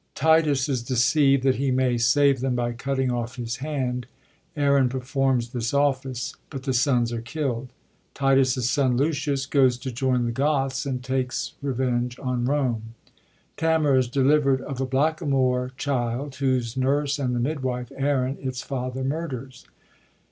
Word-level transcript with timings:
Titus 0.15 0.67
is 0.67 0.81
deceivd 0.83 1.43
that 1.43 1.57
he 1.57 1.69
may 1.69 1.95
save 1.95 2.39
them 2.39 2.55
by 2.55 2.71
cutting 2.73 3.11
off 3.11 3.35
his 3.35 3.57
hand; 3.57 4.07
Aaron 4.57 4.89
performs 4.89 5.49
this 5.49 5.75
office; 5.75 6.33
but 6.49 6.63
the 6.63 6.73
sons 6.73 7.13
are 7.13 7.21
killd. 7.21 7.67
Titus*s 8.15 8.67
SOD, 8.67 8.95
Lucius, 8.95 9.45
goes 9.45 9.77
to 9.77 9.91
join 9.91 10.25
the 10.25 10.31
Goths 10.31 10.87
and 10.87 11.03
take 11.03 11.31
revenge 11.61 12.17
on 12.17 12.45
Rome. 12.45 12.95
Tamora 13.57 13.99
is 13.99 14.09
deliverd 14.09 14.61
of 14.61 14.81
a 14.81 14.87
blackamoor 14.87 15.69
child, 15.77 16.33
whose 16.37 16.75
nurse 16.75 17.19
and 17.19 17.35
the 17.35 17.39
midwife, 17.39 17.91
Aaron, 17.95 18.39
its 18.41 18.63
father, 18.63 19.03
murders. 19.03 19.67